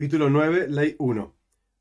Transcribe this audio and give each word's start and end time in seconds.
Capítulo 0.00 0.30
9, 0.30 0.68
Ley 0.68 0.96
1. 0.98 1.34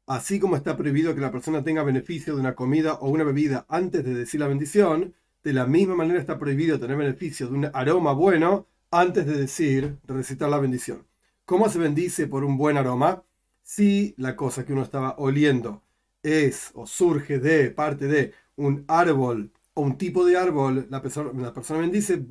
Así 0.08 0.42
como 0.42 0.58
está 0.58 0.76
prohibido 0.76 1.16
que 1.16 1.22
la 1.22 1.32
persona 1.32 1.64
tenga 1.64 1.84
beneficio 1.84 2.36
de 2.36 2.42
una 2.42 2.54
comida 2.54 2.96
o 2.96 3.08
una 3.08 3.24
bebida 3.24 3.66
antes 3.70 4.04
de 4.04 4.14
decir 4.14 4.42
la 4.42 4.50
bendición, 4.50 5.16
de 5.42 5.54
la 5.54 5.66
misma 5.66 5.96
manera 5.96 6.20
está 6.20 6.38
prohibido 6.38 6.78
tener 6.78 6.98
beneficio 6.98 7.48
de 7.48 7.54
un 7.54 7.72
aroma 7.72 8.12
bueno 8.12 8.68
antes 8.92 9.26
de 9.26 9.38
decir, 9.38 10.00
de 10.04 10.14
recitar 10.14 10.50
la 10.50 10.60
bendición. 10.60 11.08
¿Cómo 11.46 11.70
se 11.70 11.80
bendice 11.80 12.28
por 12.28 12.44
un 12.44 12.58
buen 12.58 12.76
aroma? 12.76 13.24
Si 13.64 14.16
la 14.18 14.36
cosa 14.36 14.66
que 14.66 14.74
uno 14.74 14.84
estaba 14.84 15.16
oliendo 15.18 15.82
es 16.22 16.72
o 16.74 16.86
surge 16.86 17.40
de 17.40 17.72
parte 17.72 18.08
de 18.08 18.34
un 18.58 18.84
árbol 18.90 19.50
o 19.76 19.82
un 19.82 19.98
tipo 19.98 20.26
de 20.26 20.36
árbol, 20.36 20.88
la 20.90 21.02
persona, 21.02 21.54
persona 21.54 21.80
bendice, 21.80 22.22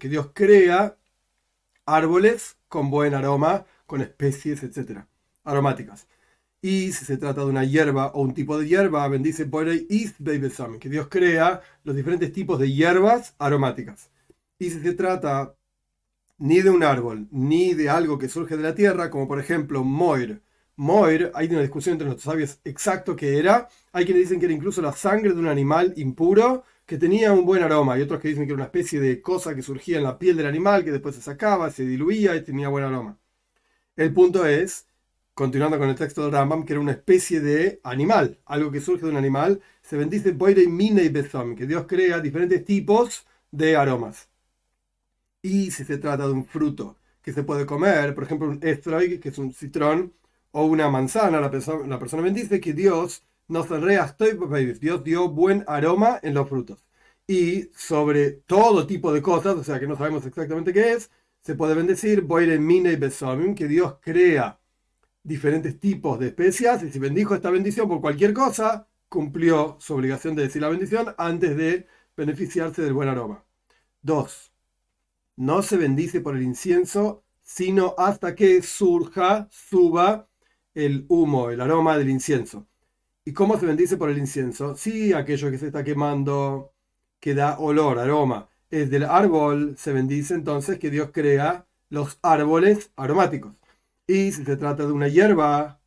que 0.00 0.08
Dios 0.08 0.30
crea 0.34 0.96
árboles 1.86 2.56
con 2.66 2.90
buen 2.90 3.14
aroma, 3.14 3.64
con 3.90 4.02
especies, 4.02 4.62
etc. 4.62 5.00
aromáticas. 5.42 6.06
Y 6.62 6.92
si 6.92 7.04
se 7.04 7.16
trata 7.16 7.40
de 7.40 7.48
una 7.48 7.64
hierba 7.64 8.12
o 8.12 8.22
un 8.22 8.34
tipo 8.34 8.56
de 8.56 8.68
hierba, 8.68 9.08
bendice 9.08 9.50
que 9.50 10.88
Dios 10.88 11.08
crea 11.08 11.60
los 11.82 11.96
diferentes 11.96 12.32
tipos 12.32 12.60
de 12.60 12.72
hierbas 12.72 13.34
aromáticas. 13.38 14.10
Y 14.60 14.70
si 14.70 14.80
se 14.80 14.92
trata 14.94 15.56
ni 16.38 16.60
de 16.62 16.70
un 16.70 16.84
árbol, 16.84 17.26
ni 17.32 17.74
de 17.74 17.90
algo 17.90 18.16
que 18.18 18.28
surge 18.28 18.56
de 18.56 18.62
la 18.62 18.76
tierra, 18.76 19.10
como 19.10 19.26
por 19.26 19.40
ejemplo 19.40 19.82
moir. 19.82 20.40
Moir, 20.76 21.32
hay 21.34 21.48
una 21.48 21.60
discusión 21.62 21.94
entre 21.94 22.06
nuestros 22.06 22.32
sabios 22.32 22.60
exacto 22.64 23.16
que 23.16 23.38
era. 23.38 23.68
Hay 23.92 24.04
quienes 24.04 24.22
dicen 24.24 24.38
que 24.38 24.46
era 24.46 24.54
incluso 24.54 24.80
la 24.82 24.92
sangre 24.92 25.32
de 25.32 25.40
un 25.40 25.48
animal 25.48 25.94
impuro 25.96 26.62
que 26.86 26.96
tenía 26.98 27.32
un 27.32 27.44
buen 27.44 27.62
aroma, 27.64 27.98
y 27.98 28.02
otros 28.02 28.20
que 28.20 28.28
dicen 28.28 28.44
que 28.44 28.52
era 28.52 28.62
una 28.62 28.64
especie 28.66 29.00
de 29.00 29.20
cosa 29.20 29.54
que 29.54 29.62
surgía 29.62 29.98
en 29.98 30.04
la 30.04 30.18
piel 30.18 30.36
del 30.36 30.46
animal, 30.46 30.84
que 30.84 30.92
después 30.92 31.16
se 31.16 31.22
sacaba, 31.22 31.70
se 31.70 31.84
diluía 31.84 32.36
y 32.36 32.44
tenía 32.44 32.68
buen 32.68 32.84
aroma. 32.84 33.19
El 33.96 34.12
punto 34.12 34.46
es, 34.46 34.86
continuando 35.34 35.78
con 35.78 35.88
el 35.88 35.94
texto 35.96 36.22
del 36.22 36.32
Rambam, 36.32 36.64
que 36.64 36.72
era 36.72 36.80
una 36.80 36.92
especie 36.92 37.40
de 37.40 37.80
animal, 37.84 38.40
algo 38.46 38.70
que 38.72 38.80
surge 38.80 39.04
de 39.04 39.10
un 39.12 39.16
animal, 39.16 39.60
se 39.82 39.96
bendice 39.96 40.32
Boire 40.32 40.66
Mine 40.68 41.04
y 41.04 41.54
que 41.54 41.66
Dios 41.66 41.86
crea 41.86 42.20
diferentes 42.20 42.64
tipos 42.64 43.26
de 43.50 43.76
aromas. 43.76 44.28
Y 45.42 45.70
si 45.70 45.84
se 45.84 45.98
trata 45.98 46.26
de 46.26 46.32
un 46.32 46.44
fruto 46.44 46.96
que 47.22 47.32
se 47.32 47.42
puede 47.42 47.66
comer, 47.66 48.14
por 48.14 48.24
ejemplo 48.24 48.48
un 48.48 48.60
estroig, 48.62 49.20
que 49.20 49.30
es 49.30 49.38
un 49.38 49.52
citrón, 49.52 50.12
o 50.52 50.64
una 50.64 50.88
manzana, 50.90 51.40
la 51.40 51.50
persona, 51.50 51.86
la 51.86 51.98
persona 51.98 52.22
bendice 52.22 52.60
que 52.60 52.72
Dios 52.72 53.24
nos 53.48 53.68
Dios 54.80 55.04
dio 55.04 55.28
buen 55.28 55.64
aroma 55.66 56.18
en 56.22 56.34
los 56.34 56.48
frutos. 56.48 56.84
Y 57.26 57.70
sobre 57.76 58.32
todo 58.32 58.86
tipo 58.86 59.12
de 59.12 59.22
cosas, 59.22 59.56
o 59.56 59.64
sea 59.64 59.78
que 59.80 59.86
no 59.86 59.96
sabemos 59.96 60.26
exactamente 60.26 60.72
qué 60.72 60.92
es, 60.92 61.10
se 61.40 61.54
puede 61.54 61.74
bendecir 61.74 62.24
Mine 62.24 62.96
Besomim, 62.96 63.54
que 63.54 63.66
Dios 63.66 63.96
crea 64.00 64.60
diferentes 65.22 65.78
tipos 65.78 66.18
de 66.18 66.28
especias 66.28 66.82
y 66.82 66.90
si 66.90 66.98
bendijo 66.98 67.34
esta 67.34 67.50
bendición 67.50 67.88
por 67.88 68.00
cualquier 68.00 68.32
cosa, 68.32 68.88
cumplió 69.08 69.76
su 69.80 69.94
obligación 69.94 70.34
de 70.34 70.44
decir 70.44 70.62
la 70.62 70.68
bendición 70.68 71.14
antes 71.18 71.56
de 71.56 71.86
beneficiarse 72.16 72.82
del 72.82 72.92
buen 72.92 73.08
aroma. 73.08 73.44
2. 74.02 74.52
No 75.36 75.62
se 75.62 75.76
bendice 75.76 76.20
por 76.20 76.36
el 76.36 76.42
incienso, 76.42 77.24
sino 77.42 77.94
hasta 77.98 78.34
que 78.34 78.62
surja, 78.62 79.48
suba 79.50 80.28
el 80.74 81.06
humo, 81.08 81.50
el 81.50 81.60
aroma 81.60 81.96
del 81.98 82.10
incienso. 82.10 82.68
¿Y 83.24 83.32
cómo 83.32 83.58
se 83.58 83.66
bendice 83.66 83.96
por 83.96 84.10
el 84.10 84.18
incienso? 84.18 84.76
Si 84.76 85.12
aquello 85.12 85.50
que 85.50 85.58
se 85.58 85.66
está 85.66 85.84
quemando, 85.84 86.74
que 87.18 87.34
da 87.34 87.58
olor, 87.58 87.98
aroma, 87.98 88.49
del 88.70 89.04
árbol, 89.04 89.76
se 89.78 89.92
bendice 89.92 90.34
entonces 90.34 90.78
que 90.78 90.90
Dios 90.90 91.10
crea 91.12 91.66
los 91.88 92.18
árboles 92.22 92.90
aromáticos. 92.96 93.52
Y 94.06 94.32
si 94.32 94.44
se 94.44 94.56
trata 94.56 94.86
de 94.86 94.92
una 94.92 95.08
hierba, 95.08 95.80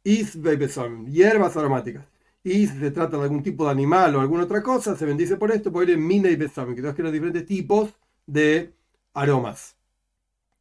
son 0.69 1.07
hierbas 1.11 1.57
aromáticas. 1.57 2.05
Y 2.43 2.67
si 2.67 2.79
se 2.79 2.91
trata 2.91 3.17
de 3.17 3.23
algún 3.23 3.43
tipo 3.43 3.65
de 3.65 3.71
animal 3.71 4.15
o 4.15 4.21
alguna 4.21 4.43
otra 4.43 4.61
cosa, 4.61 4.95
se 4.97 5.05
bendice 5.05 5.37
por 5.37 5.51
esto, 5.51 5.71
por 5.71 5.83
ir 5.83 5.91
en 5.91 6.05
mina 6.05 6.29
y 6.29 6.35
que 6.75 6.81
Dios 6.81 6.95
crea 6.95 7.11
diferentes 7.11 7.45
tipos 7.45 7.93
de 8.25 8.73
aromas. 9.13 9.77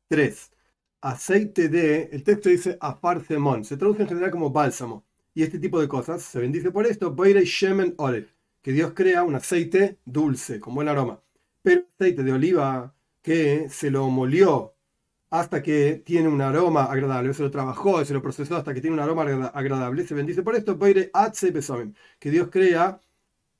3. 0.08 0.50
Aceite 1.00 1.68
de, 1.68 2.10
el 2.12 2.22
texto 2.22 2.48
dice 2.48 2.78
afarcemón, 2.80 3.64
se 3.64 3.76
traduce 3.76 4.02
en 4.02 4.08
general 4.08 4.30
como 4.30 4.50
bálsamo 4.50 5.04
y 5.34 5.42
este 5.42 5.58
tipo 5.58 5.80
de 5.80 5.88
cosas. 5.88 6.22
Se 6.22 6.38
bendice 6.38 6.70
por 6.70 6.86
esto, 6.86 7.14
Shemen 7.16 7.96
que 8.62 8.72
Dios 8.72 8.92
crea 8.94 9.24
un 9.24 9.34
aceite 9.34 9.98
dulce, 10.04 10.60
con 10.60 10.74
buen 10.74 10.88
aroma. 10.88 11.20
Pero 11.62 11.82
aceite 11.98 12.22
de 12.22 12.32
oliva 12.32 12.94
que 13.22 13.68
se 13.68 13.90
lo 13.90 14.08
molió 14.08 14.74
hasta 15.30 15.62
que 15.62 16.02
tiene 16.04 16.28
un 16.28 16.40
aroma 16.42 16.84
agradable, 16.84 17.34
se 17.34 17.42
lo 17.42 17.50
trabajó, 17.50 18.04
se 18.04 18.14
lo 18.14 18.22
procesó 18.22 18.56
hasta 18.56 18.74
que 18.74 18.80
tiene 18.80 18.94
un 18.94 19.00
aroma 19.00 19.22
agradable, 19.54 20.06
se 20.06 20.14
bendice 20.14 20.42
por 20.42 20.54
esto, 20.56 20.78
que 22.18 22.30
Dios 22.30 22.48
crea 22.50 23.00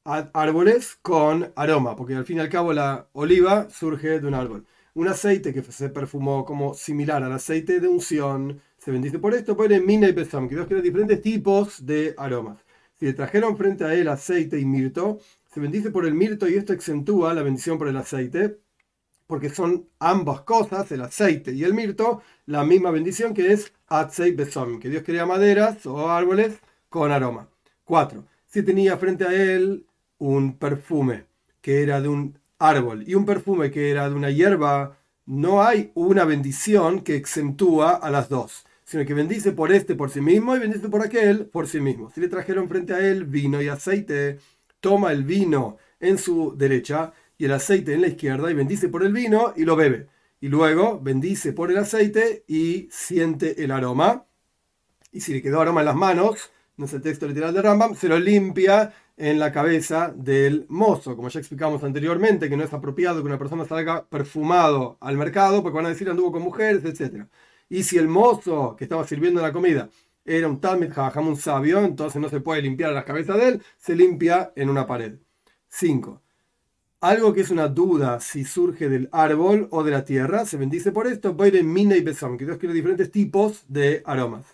árboles 0.04 0.98
con 1.02 1.52
aroma, 1.56 1.96
porque 1.96 2.14
al 2.14 2.24
fin 2.26 2.38
y 2.38 2.40
al 2.40 2.48
cabo 2.48 2.72
la 2.72 3.08
oliva 3.12 3.70
surge 3.70 4.20
de 4.20 4.26
un 4.26 4.34
árbol. 4.34 4.66
Un 4.94 5.08
aceite 5.08 5.54
que 5.54 5.62
se 5.62 5.88
perfumó 5.88 6.44
como 6.44 6.74
similar 6.74 7.22
al 7.22 7.32
aceite 7.32 7.80
de 7.80 7.88
unción, 7.88 8.60
se 8.78 8.90
bendice 8.90 9.19
por 9.19 9.32
esto, 9.34 9.56
pone 9.56 9.80
mina 9.80 10.08
y 10.08 10.12
que 10.12 10.54
Dios 10.54 10.66
crea 10.66 10.82
diferentes 10.82 11.22
tipos 11.22 11.86
de 11.86 12.14
aromas. 12.19 12.58
Si 12.98 13.06
le 13.06 13.14
trajeron 13.14 13.56
frente 13.56 13.84
a 13.84 13.94
él 13.94 14.08
aceite 14.08 14.58
y 14.58 14.64
mirto, 14.64 15.20
se 15.52 15.60
bendice 15.60 15.90
por 15.90 16.06
el 16.06 16.14
mirto 16.14 16.48
y 16.48 16.54
esto 16.54 16.72
acentúa 16.72 17.34
la 17.34 17.42
bendición 17.42 17.76
por 17.76 17.88
el 17.88 17.96
aceite, 17.98 18.58
porque 19.26 19.50
son 19.50 19.86
ambas 19.98 20.40
cosas, 20.42 20.90
el 20.92 21.02
aceite 21.02 21.52
y 21.52 21.64
el 21.64 21.74
mirto, 21.74 22.22
la 22.46 22.64
misma 22.64 22.90
bendición 22.90 23.34
que 23.34 23.52
es 23.52 23.72
atzei 23.86 24.32
besom, 24.32 24.80
que 24.80 24.88
Dios 24.88 25.02
crea 25.04 25.26
maderas 25.26 25.84
o 25.84 26.10
árboles 26.10 26.54
con 26.88 27.12
aroma. 27.12 27.48
4. 27.84 28.24
Si 28.46 28.62
tenía 28.62 28.96
frente 28.96 29.24
a 29.24 29.32
él 29.32 29.84
un 30.18 30.56
perfume 30.56 31.26
que 31.60 31.82
era 31.82 32.00
de 32.00 32.08
un 32.08 32.38
árbol 32.58 33.04
y 33.06 33.14
un 33.14 33.26
perfume 33.26 33.70
que 33.70 33.90
era 33.90 34.08
de 34.08 34.14
una 34.14 34.30
hierba, 34.30 34.96
no 35.26 35.62
hay 35.62 35.92
una 35.94 36.24
bendición 36.24 37.00
que 37.02 37.20
acentúa 37.22 37.90
a 37.90 38.10
las 38.10 38.28
dos 38.30 38.64
sino 38.84 39.06
que 39.06 39.14
bendice 39.14 39.52
por 39.52 39.72
este 39.72 39.94
por 39.94 40.10
sí 40.10 40.20
mismo 40.20 40.54
y 40.54 40.58
bendice 40.58 40.90
por 40.90 41.00
aquel 41.00 41.46
por 41.46 41.66
sí 41.66 41.80
mismo. 41.80 42.10
Si 42.10 42.20
le 42.20 42.28
trajeron 42.28 42.69
frente 42.69 42.92
a 42.92 43.00
él 43.00 43.24
vino 43.24 43.62
y 43.62 43.69
aceite, 43.69 44.38
toma 44.82 45.12
el 45.12 45.25
vino 45.25 45.78
en 46.00 46.19
su 46.19 46.54
derecha 46.59 47.15
y 47.38 47.47
el 47.47 47.53
aceite 47.53 47.94
en 47.94 48.03
la 48.03 48.09
izquierda 48.09 48.50
y 48.50 48.54
bendice 48.54 48.91
por 48.91 49.03
el 49.03 49.12
vino 49.12 49.54
y 49.56 49.65
lo 49.65 49.76
bebe. 49.76 50.09
Y 50.41 50.48
luego 50.48 51.00
bendice 51.00 51.54
por 51.54 51.70
el 51.70 51.78
aceite 51.78 52.44
y 52.47 52.88
siente 52.91 53.65
el 53.65 53.70
aroma. 53.70 54.26
Y 55.12 55.20
si 55.20 55.32
le 55.32 55.41
quedó 55.41 55.60
aroma 55.60 55.81
en 55.81 55.87
las 55.87 55.94
manos, 55.94 56.50
no 56.76 56.87
es 56.87 56.93
el 56.93 57.00
texto 57.00 57.28
literal 57.28 57.54
de 57.54 57.62
Rambam, 57.62 57.94
se 57.94 58.09
lo 58.09 58.19
limpia 58.19 58.93
en 59.16 59.38
la 59.38 59.53
cabeza 59.53 60.12
del 60.16 60.66
mozo, 60.69 61.14
como 61.14 61.28
ya 61.28 61.38
explicamos 61.38 61.84
anteriormente, 61.84 62.49
que 62.49 62.56
no 62.56 62.64
es 62.64 62.72
apropiado 62.72 63.20
que 63.20 63.28
una 63.28 63.38
persona 63.38 63.64
salga 63.64 64.04
perfumado 64.09 64.99
al 65.00 65.16
mercado, 65.16 65.62
porque 65.62 65.76
van 65.76 65.87
a 65.87 65.91
decir 65.91 66.10
anduvo 66.10 66.32
con 66.32 66.43
mujeres, 66.43 66.84
etc. 66.84 67.26
Y 67.69 67.84
si 67.84 67.99
el 67.99 68.09
mozo 68.09 68.75
que 68.76 68.84
estaba 68.84 69.06
sirviendo 69.06 69.41
la 69.41 69.53
comida 69.53 69.91
era 70.25 70.49
un 70.49 70.60
Talmud 70.60 70.93
Jajam, 70.93 71.28
un 71.28 71.37
sabio, 71.37 71.84
entonces 71.84 72.21
no 72.21 72.28
se 72.28 72.41
puede 72.41 72.62
limpiar 72.62 72.93
las 72.93 73.05
cabezas 73.05 73.37
de 73.38 73.49
él, 73.49 73.62
se 73.78 73.94
limpia 73.94 74.53
en 74.56 74.71
una 74.71 74.87
pared. 74.87 75.19
5. 75.69 76.22
Algo 77.00 77.33
que 77.33 77.41
es 77.41 77.50
una 77.50 77.66
duda 77.66 78.21
si 78.21 78.44
surge 78.44 78.88
del 78.88 79.09
árbol 79.11 79.66
o 79.72 79.82
de 79.82 79.91
la 79.91 80.05
tierra, 80.05 80.47
se 80.47 80.56
bendice 80.56 80.93
por 80.93 81.06
esto, 81.06 81.37
ir 81.44 81.65
mina 81.65 81.97
y 81.97 82.03
besón, 82.03 82.38
que 82.38 82.44
Dios 82.44 82.59
quiere 82.59 82.75
diferentes 82.75 83.11
tipos 83.11 83.65
de 83.69 84.03
aromas. 84.05 84.44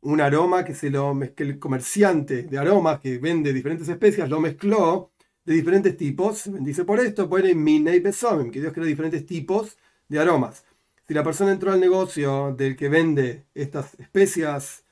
Un 0.00 0.20
aroma 0.20 0.64
que, 0.64 0.74
se 0.74 0.90
lo, 0.90 1.16
que 1.36 1.42
el 1.44 1.58
comerciante 1.58 2.42
de 2.44 2.58
aromas 2.58 3.00
que 3.00 3.18
vende 3.18 3.52
diferentes 3.52 3.88
especias 3.88 4.28
lo 4.28 4.40
mezcló 4.40 5.12
de 5.44 5.54
diferentes 5.54 5.96
tipos, 5.96 6.38
se 6.38 6.50
bendice 6.50 6.84
por 6.84 7.00
esto, 7.00 7.30
ir 7.38 7.54
mina 7.54 7.94
y 7.94 8.00
besón, 8.00 8.50
que 8.50 8.60
Dios 8.60 8.72
quiere 8.72 8.88
diferentes 8.88 9.24
tipos 9.24 9.78
de 10.08 10.18
aromas. 10.18 10.64
Si 11.08 11.14
la 11.14 11.24
persona 11.24 11.52
entró 11.52 11.72
al 11.72 11.80
negocio 11.80 12.54
del 12.54 12.76
que 12.76 12.90
vende 12.90 13.46
estas 13.54 13.94
especias 13.98 14.84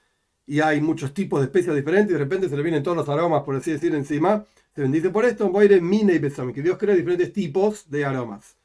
y 0.47 0.61
hay 0.61 0.81
muchos 0.81 1.13
tipos 1.13 1.41
de 1.41 1.45
especias 1.47 1.77
diferentes 1.77 2.11
y 2.11 2.15
de 2.15 2.19
repente 2.19 2.49
se 2.49 2.57
le 2.57 2.63
vienen 2.63 2.83
todos 2.83 2.97
los 2.97 3.09
aromas, 3.11 3.43
por 3.43 3.55
así 3.55 3.71
decir, 3.71 3.95
encima, 3.95 4.47
se 4.75 4.81
bendice 4.81 5.11
por 5.11 5.27
esto, 5.27 5.51
voy 5.51 5.65
a 5.65 5.67
ir 5.67 5.73
en 5.75 5.87
mina 5.87 6.15
y 6.15 6.19
besame, 6.19 6.55
que 6.55 6.63
Dios 6.63 6.79
crea 6.79 6.95
diferentes 6.95 7.35
tipos 7.35 7.91
de 7.91 8.07
aromas. 8.07 8.57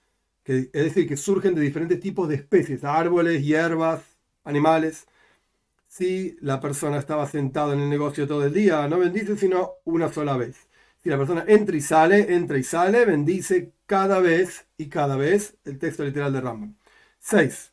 Que, 0.43 0.69
es 0.71 0.83
decir, 0.85 1.05
que 1.09 1.17
surgen 1.17 1.53
de 1.53 1.59
diferentes 1.61 1.99
tipos 1.99 2.29
de 2.29 2.35
especies, 2.35 2.85
árboles, 2.85 3.43
hierbas, 3.43 4.01
animales. 4.45 5.07
Si 5.89 6.37
la 6.39 6.61
persona 6.61 6.99
estaba 6.99 7.27
sentada 7.27 7.73
en 7.73 7.81
el 7.81 7.89
negocio 7.89 8.27
todo 8.27 8.45
el 8.45 8.53
día, 8.53 8.87
no 8.87 8.97
bendice 8.99 9.35
sino 9.35 9.73
una 9.83 10.11
sola 10.13 10.37
vez. 10.37 10.55
Si 11.03 11.09
la 11.09 11.17
persona 11.17 11.43
entra 11.47 11.75
y 11.75 11.81
sale, 11.81 12.33
entra 12.33 12.57
y 12.57 12.63
sale, 12.63 13.03
bendice 13.03 13.73
cada 13.85 14.19
vez 14.21 14.67
y 14.77 14.87
cada 14.87 15.17
vez 15.17 15.57
el 15.65 15.79
texto 15.79 16.05
literal 16.05 16.31
de 16.31 16.41
Rambam. 16.41 16.80
6. 17.21 17.71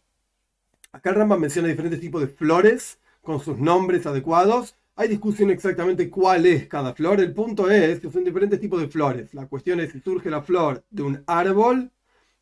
Acá 0.92 1.10
el 1.10 1.26
menciona 1.38 1.68
diferentes 1.68 2.00
tipos 2.00 2.20
de 2.20 2.28
flores 2.28 2.98
con 3.22 3.40
sus 3.40 3.58
nombres 3.58 4.06
adecuados. 4.06 4.76
Hay 4.94 5.08
discusión 5.08 5.50
exactamente 5.50 6.10
cuál 6.10 6.44
es 6.44 6.68
cada 6.68 6.94
flor. 6.94 7.20
El 7.20 7.32
punto 7.32 7.70
es 7.70 7.98
que 8.00 8.10
son 8.10 8.24
diferentes 8.24 8.60
tipos 8.60 8.80
de 8.80 8.88
flores. 8.88 9.32
La 9.32 9.46
cuestión 9.46 9.80
es 9.80 9.92
si 9.92 10.00
surge 10.00 10.28
la 10.28 10.42
flor 10.42 10.84
de 10.90 11.02
un 11.02 11.24
árbol 11.26 11.90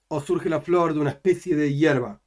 o 0.08 0.20
surge 0.20 0.48
la 0.48 0.60
flor 0.60 0.94
de 0.94 1.00
una 1.00 1.10
especie 1.10 1.54
de 1.54 1.74
hierba. 1.74 2.20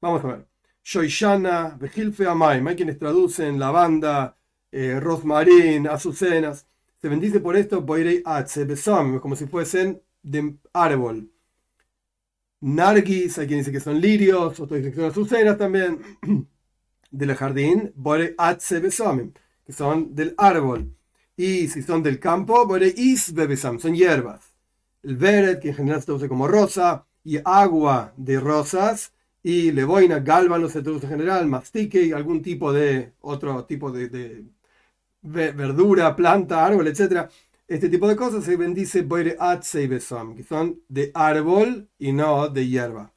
Vamos 0.00 0.22
a 0.24 0.28
ver. 0.28 0.46
Shoishana, 0.84 1.76
Vejilfe 1.80 2.26
Amaim. 2.26 2.66
Hay 2.66 2.76
quienes 2.76 2.98
traducen 2.98 3.58
lavanda, 3.58 4.36
eh, 4.70 5.00
rosmarín, 5.00 5.88
azucenas. 5.88 6.66
Se 7.00 7.08
bendice 7.08 7.40
por 7.40 7.56
esto, 7.56 7.80
Boirei 7.80 8.22
Besam, 8.66 9.20
como 9.20 9.36
si 9.36 9.46
fuesen 9.46 10.02
de 10.22 10.56
árbol. 10.74 11.31
Nargis, 12.62 13.38
hay 13.38 13.48
quien 13.48 13.58
dice 13.58 13.72
que 13.72 13.80
son 13.80 14.00
lirios, 14.00 14.60
otros 14.60 14.78
dicen 14.78 14.92
que 14.92 15.00
son 15.00 15.10
azucenas 15.10 15.58
también, 15.58 15.98
del 17.10 17.34
jardín, 17.34 17.92
Bore 17.96 18.36
que 18.36 19.72
son 19.72 20.14
del 20.14 20.34
árbol. 20.38 20.94
Y 21.36 21.68
si 21.68 21.82
son 21.82 22.02
del 22.02 22.20
campo, 22.20 22.66
Bore 22.66 22.94
son 23.16 23.94
hierbas. 23.94 24.54
El 25.02 25.16
Beret, 25.16 25.60
que 25.60 25.70
en 25.70 25.74
general 25.74 26.00
se 26.00 26.06
traduce 26.06 26.28
como 26.28 26.46
rosa, 26.46 27.04
y 27.24 27.38
agua 27.44 28.14
de 28.16 28.38
rosas, 28.38 29.12
y 29.42 29.72
leboina, 29.72 30.20
gálbano 30.20 30.68
se 30.68 30.82
traduce 30.82 31.06
en 31.06 31.12
general, 31.12 31.48
mastique 31.48 32.00
y 32.00 32.12
algún 32.12 32.42
tipo 32.42 32.72
de 32.72 33.12
otro 33.20 33.64
tipo 33.64 33.90
de, 33.90 34.08
de 34.08 34.44
verdura, 35.22 36.14
planta, 36.14 36.64
árbol, 36.64 36.86
etc. 36.86 37.28
Este 37.68 37.88
tipo 37.88 38.08
de 38.08 38.16
cosas 38.16 38.44
se 38.44 38.56
bendice 38.56 39.02
Boire 39.02 39.36
Besom, 39.88 40.34
que 40.36 40.42
son 40.42 40.82
de 40.88 41.10
árbol 41.14 41.88
y 41.98 42.12
no 42.12 42.48
de 42.48 42.68
hierba. 42.68 43.14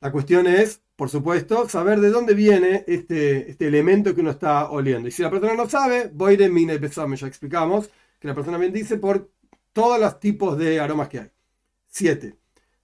La 0.00 0.10
cuestión 0.10 0.46
es, 0.46 0.82
por 0.96 1.10
supuesto, 1.10 1.68
saber 1.68 2.00
de 2.00 2.10
dónde 2.10 2.34
viene 2.34 2.84
este, 2.88 3.50
este 3.50 3.68
elemento 3.68 4.14
que 4.14 4.20
uno 4.20 4.30
está 4.30 4.70
oliendo. 4.70 5.08
Y 5.08 5.12
si 5.12 5.22
la 5.22 5.30
persona 5.30 5.54
no 5.54 5.68
sabe, 5.68 6.10
Boire 6.12 6.48
Mine 6.48 6.78
Besom, 6.78 7.14
ya 7.14 7.26
explicamos 7.26 7.88
que 8.18 8.28
la 8.28 8.34
persona 8.34 8.58
bendice 8.58 8.96
por 8.98 9.30
todos 9.72 10.00
los 10.00 10.18
tipos 10.18 10.58
de 10.58 10.80
aromas 10.80 11.08
que 11.08 11.20
hay. 11.20 11.30
Siete. 11.86 12.36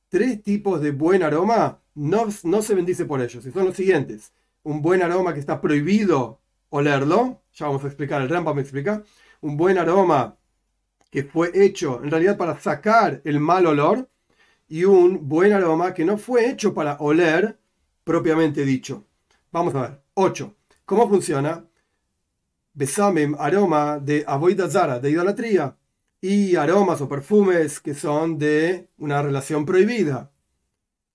Tres 0.09 0.43
tipos 0.43 0.81
de 0.81 0.93
buen 0.93 1.23
aroma 1.23 1.83
no, 1.95 2.29
no 2.45 2.63
se 2.63 2.75
bendice 2.75 3.05
por 3.05 3.21
ellos. 3.21 3.45
Y 3.45 3.51
son 3.51 3.67
los 3.67 3.77
siguientes. 3.77 4.33
Un 4.63 4.81
buen 4.81 5.03
aroma 5.03 5.35
que 5.35 5.41
está 5.41 5.61
prohibido 5.61 6.41
olerlo. 6.71 7.43
Ya 7.55 7.67
vamos 7.67 7.85
a 7.85 7.89
explicar, 7.89 8.23
el 8.23 8.29
Rampa 8.29 8.55
me 8.55 8.63
explica. 8.63 9.03
Un 9.41 9.57
buen 9.57 9.79
aroma 9.79 10.38
que 11.11 11.25
fue 11.25 11.51
hecho 11.55 12.03
en 12.03 12.11
realidad 12.11 12.37
para 12.37 12.59
sacar 12.59 13.21
el 13.25 13.41
mal 13.41 13.67
olor. 13.67 14.09
Y 14.69 14.85
un 14.85 15.29
buen 15.29 15.53
aroma 15.53 15.95
que 15.95 16.05
no 16.05 16.19
fue 16.19 16.51
hecho 16.51 16.75
para 16.75 16.97
oler 16.99 17.59
propiamente 18.05 18.65
dicho. 18.65 19.07
Vamos 19.51 19.75
a 19.75 19.81
ver. 19.83 20.03
8. 20.15 20.55
¿Cómo 20.85 21.09
funciona? 21.09 21.65
Besamim, 22.75 23.35
aroma 23.39 23.99
de 23.99 24.25
avoida 24.27 24.69
zara, 24.69 25.01
de 25.01 25.11
idolatría. 25.11 25.77
Y 26.21 26.57
aromas 26.57 27.01
o 27.01 27.09
perfumes 27.09 27.81
que 27.81 27.95
son 27.95 28.39
de 28.39 28.89
una 28.99 29.23
relación 29.23 29.65
prohibida 29.65 30.31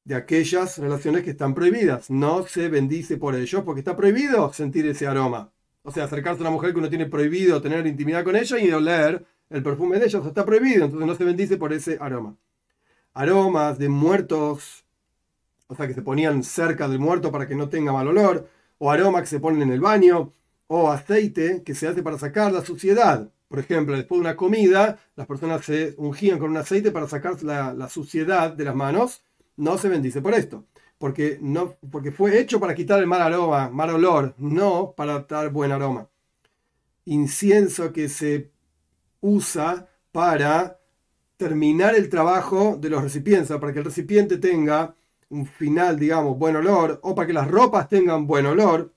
de 0.06 0.16
aquellas 0.16 0.78
relaciones 0.78 1.24
que 1.24 1.32
están 1.32 1.54
prohibidas. 1.54 2.10
No 2.10 2.46
se 2.48 2.70
bendice 2.70 3.18
por 3.18 3.36
ello 3.36 3.64
porque 3.64 3.80
está 3.80 3.96
prohibido 3.96 4.52
sentir 4.54 4.86
ese 4.88 5.08
aroma. 5.08 5.52
O 5.84 5.92
sea, 5.92 6.06
acercarse 6.06 6.40
a 6.40 6.44
una 6.44 6.52
mujer 6.52 6.72
que 6.72 6.80
uno 6.80 6.90
tiene 6.90 7.06
prohibido 7.06 7.62
tener 7.62 7.86
intimidad 7.88 8.24
con 8.24 8.36
ella 8.36 8.58
y 8.60 8.72
oler 8.72 9.26
el 9.54 9.64
perfume 9.64 10.00
de 10.00 10.08
ella. 10.08 10.20
está 10.26 10.46
prohibido, 10.46 10.86
entonces 10.86 11.08
no 11.08 11.16
se 11.16 11.24
bendice 11.24 11.58
por 11.58 11.72
ese 11.72 11.98
aroma. 12.02 12.36
Aromas 13.14 13.78
de 13.78 13.88
muertos, 13.88 14.86
o 15.68 15.76
sea, 15.76 15.88
que 15.88 15.94
se 15.94 16.02
ponían 16.02 16.44
cerca 16.44 16.88
del 16.88 17.00
muerto 17.00 17.32
para 17.32 17.48
que 17.48 17.56
no 17.56 17.70
tenga 17.70 17.94
mal 17.94 18.08
olor, 18.08 18.50
o 18.80 18.92
aromas 18.92 19.22
que 19.22 19.28
se 19.28 19.40
ponen 19.40 19.62
en 19.62 19.72
el 19.72 19.80
baño, 19.80 20.34
o 20.68 20.90
aceite 20.90 21.62
que 21.64 21.76
se 21.76 21.88
hace 21.88 22.02
para 22.02 22.18
sacar 22.18 22.52
la 22.52 22.66
suciedad. 22.66 23.32
Por 23.48 23.60
ejemplo, 23.60 23.96
después 23.96 24.18
de 24.18 24.28
una 24.28 24.36
comida, 24.36 25.00
las 25.16 25.28
personas 25.28 25.64
se 25.64 25.94
ungían 25.98 26.40
con 26.40 26.50
un 26.50 26.58
aceite 26.58 26.92
para 26.92 27.08
sacar 27.08 27.42
la, 27.44 27.74
la 27.74 27.88
suciedad 27.88 28.52
de 28.52 28.66
las 28.66 28.76
manos 28.76 29.22
no 29.56 29.78
se 29.78 29.90
bendice 29.90 30.22
por 30.22 30.34
esto. 30.34 30.66
Porque, 30.98 31.38
no, 31.42 31.76
porque 31.92 32.12
fue 32.12 32.40
hecho 32.40 32.60
para 32.60 32.74
quitar 32.74 33.00
el 33.00 33.08
mal 33.08 33.22
aroma, 33.22 33.70
mal 33.70 33.92
olor, 33.92 34.34
no 34.38 34.94
para 34.98 35.20
dar 35.20 35.52
buen 35.52 35.72
aroma. 35.72 36.10
Incienso 37.06 37.92
que 37.92 38.10
se 38.10 38.53
usa 39.24 39.88
para 40.12 40.80
terminar 41.38 41.96
el 41.96 42.10
trabajo 42.10 42.78
de 42.80 42.90
los 42.90 43.02
recipientes, 43.02 43.58
para 43.58 43.74
que 43.74 43.80
el 43.80 43.86
recipiente 43.86 44.38
tenga 44.38 44.96
un 45.30 45.48
final, 45.48 45.98
digamos, 45.98 46.38
buen 46.38 46.56
olor, 46.56 47.00
o 47.02 47.16
para 47.16 47.26
que 47.26 47.34
las 47.34 47.50
ropas 47.50 47.90
tengan 47.90 48.28
buen 48.28 48.46
olor, 48.46 48.94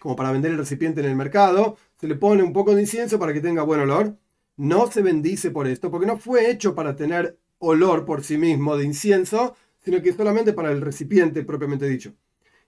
como 0.00 0.16
para 0.16 0.32
vender 0.32 0.52
el 0.52 0.58
recipiente 0.58 1.00
en 1.00 1.06
el 1.06 1.16
mercado, 1.16 1.76
se 2.00 2.06
le 2.08 2.14
pone 2.14 2.42
un 2.42 2.52
poco 2.52 2.74
de 2.74 2.82
incienso 2.82 3.18
para 3.18 3.32
que 3.32 3.40
tenga 3.40 3.62
buen 3.62 3.80
olor. 3.80 4.16
No 4.56 4.90
se 4.90 5.02
bendice 5.02 5.50
por 5.50 5.66
esto, 5.66 5.90
porque 5.90 6.06
no 6.06 6.16
fue 6.16 6.50
hecho 6.50 6.74
para 6.74 6.96
tener 6.96 7.38
olor 7.58 8.04
por 8.04 8.22
sí 8.22 8.38
mismo 8.38 8.76
de 8.76 8.84
incienso, 8.84 9.56
sino 9.80 10.00
que 10.00 10.12
solamente 10.12 10.52
para 10.52 10.70
el 10.70 10.80
recipiente 10.80 11.42
propiamente 11.42 11.88
dicho. 11.88 12.14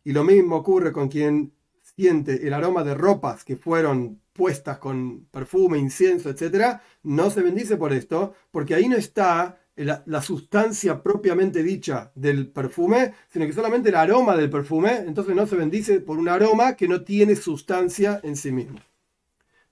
Y 0.05 0.13
lo 0.13 0.25
mismo 0.25 0.57
ocurre 0.57 0.93
con 0.93 1.09
quien 1.09 1.53
siente 1.83 2.47
el 2.47 2.53
aroma 2.53 2.85
de 2.85 2.95
ropas 2.95 3.45
que 3.45 3.57
fueron 3.57 4.21
puestas 4.37 4.79
con 4.79 5.27
perfume, 5.31 5.79
incienso, 5.79 6.31
etc., 6.31 6.79
no 7.03 7.31
se 7.31 7.43
bendice 7.43 7.77
por 7.77 7.93
esto, 7.93 8.35
porque 8.51 8.75
ahí 8.75 8.89
no 8.89 8.97
está 8.97 9.59
la, 9.77 10.23
sustancia 10.23 11.03
propiamente 11.03 11.63
dicha 11.63 12.11
del 12.15 12.49
perfume, 12.49 13.15
sino 13.29 13.47
que 13.47 13.53
solamente 13.53 13.91
el 13.91 13.95
aroma 13.95 14.37
del 14.37 14.49
perfume, 14.49 14.97
entonces 15.07 15.35
no 15.35 15.47
se 15.47 15.57
bendice 15.57 16.01
por 16.01 16.19
un 16.19 16.29
aroma 16.29 16.77
que 16.77 16.89
no 16.89 17.03
tiene 17.03 17.37
sustancia 17.37 18.21
en 18.23 18.37
sí 18.37 18.53
mismo. 18.53 18.79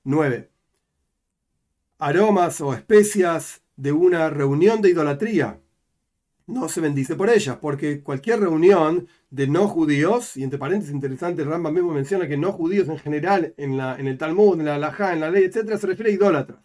9. 0.04 0.50
Aromas 1.98 2.60
o 2.60 2.74
especias 2.74 3.62
de 3.76 3.92
una 3.92 4.28
reunión 4.28 4.82
de 4.82 4.90
idolatría. 4.90 5.60
No 6.46 6.68
se 6.68 6.82
bendice 6.82 7.16
por 7.16 7.30
ellas, 7.30 7.56
porque 7.60 8.02
cualquier 8.02 8.40
reunión 8.40 9.08
de 9.30 9.46
no 9.46 9.66
judíos, 9.66 10.36
y 10.36 10.42
entre 10.42 10.58
paréntesis 10.58 10.94
interesante, 10.94 11.42
Rambam 11.42 11.72
mismo 11.72 11.92
menciona 11.92 12.28
que 12.28 12.36
no 12.36 12.52
judíos 12.52 12.86
en 12.88 12.98
general 12.98 13.54
en, 13.56 13.78
la, 13.78 13.98
en 13.98 14.08
el 14.08 14.18
Talmud, 14.18 14.60
en 14.60 14.66
la 14.66 14.74
Alajá, 14.74 15.14
en 15.14 15.20
la 15.20 15.30
ley, 15.30 15.44
etc., 15.44 15.78
se 15.78 15.86
refiere 15.86 16.10
a 16.10 16.14
idólatras. 16.14 16.58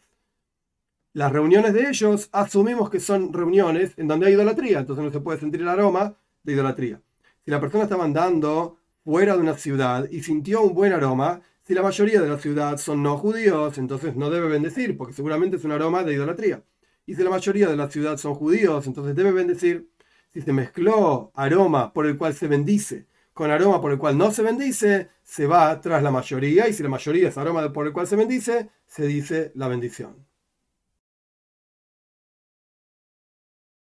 Las 1.13 1.31
reuniones 1.31 1.73
de 1.73 1.87
ellos 1.87 2.29
asumimos 2.33 2.89
que 2.89 2.99
son 2.99 3.31
reuniones 3.31 3.93
en 3.97 4.07
donde 4.07 4.27
hay 4.27 4.33
idolatría, 4.33 4.79
entonces 4.79 5.03
no 5.03 5.11
se 5.11 5.21
puede 5.21 5.39
sentir 5.39 5.61
el 5.61 5.69
aroma 5.69 6.13
de 6.43 6.53
idolatría. 6.53 7.01
Si 7.45 7.49
la 7.49 7.61
persona 7.61 7.85
estaba 7.85 8.03
andando 8.03 8.77
fuera 9.05 9.35
de 9.35 9.41
una 9.41 9.55
ciudad 9.55 10.09
y 10.11 10.23
sintió 10.23 10.61
un 10.61 10.73
buen 10.73 10.91
aroma, 10.91 11.41
si 11.63 11.73
la 11.73 11.81
mayoría 11.81 12.21
de 12.21 12.27
la 12.27 12.37
ciudad 12.37 12.77
son 12.77 13.01
no 13.01 13.17
judíos, 13.17 13.77
entonces 13.77 14.15
no 14.15 14.29
debe 14.29 14.49
bendecir, 14.49 14.97
porque 14.97 15.13
seguramente 15.13 15.55
es 15.55 15.63
un 15.63 15.71
aroma 15.71 16.03
de 16.03 16.13
idolatría. 16.13 16.63
Y 17.09 17.15
si 17.15 17.23
la 17.23 17.31
mayoría 17.31 17.67
de 17.67 17.75
la 17.75 17.89
ciudad 17.89 18.17
son 18.17 18.35
judíos, 18.35 18.85
entonces 18.85 19.15
debe 19.15 19.31
bendecir. 19.31 19.89
Si 20.31 20.41
se 20.41 20.53
mezcló 20.53 21.31
aroma 21.33 21.91
por 21.91 22.05
el 22.05 22.19
cual 22.19 22.35
se 22.35 22.47
bendice 22.47 23.07
con 23.33 23.49
aroma 23.49 23.81
por 23.81 23.91
el 23.91 23.97
cual 23.97 24.15
no 24.15 24.31
se 24.31 24.43
bendice, 24.43 25.09
se 25.23 25.47
va 25.47 25.81
tras 25.81 26.03
la 26.03 26.11
mayoría. 26.11 26.67
Y 26.67 26.73
si 26.73 26.83
la 26.83 26.89
mayoría 26.89 27.29
es 27.29 27.37
aroma 27.39 27.73
por 27.73 27.87
el 27.87 27.93
cual 27.93 28.05
se 28.05 28.15
bendice, 28.15 28.69
se 28.85 29.07
dice 29.07 29.51
la 29.55 29.67
bendición. 29.67 30.28